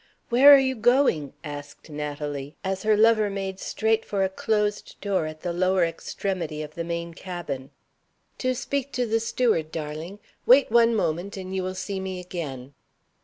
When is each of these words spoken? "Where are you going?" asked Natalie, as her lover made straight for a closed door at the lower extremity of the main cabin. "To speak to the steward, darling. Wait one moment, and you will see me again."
"Where 0.29 0.51
are 0.51 0.57
you 0.57 0.73
going?" 0.73 1.33
asked 1.43 1.87
Natalie, 1.91 2.55
as 2.63 2.81
her 2.81 2.97
lover 2.97 3.29
made 3.29 3.59
straight 3.59 4.03
for 4.03 4.23
a 4.23 4.29
closed 4.29 4.99
door 4.99 5.27
at 5.27 5.41
the 5.41 5.53
lower 5.53 5.85
extremity 5.85 6.63
of 6.63 6.73
the 6.73 6.83
main 6.83 7.13
cabin. 7.13 7.69
"To 8.39 8.55
speak 8.55 8.91
to 8.93 9.05
the 9.05 9.19
steward, 9.19 9.71
darling. 9.71 10.17
Wait 10.47 10.71
one 10.71 10.95
moment, 10.95 11.37
and 11.37 11.55
you 11.55 11.61
will 11.61 11.75
see 11.75 11.99
me 11.99 12.19
again." 12.19 12.73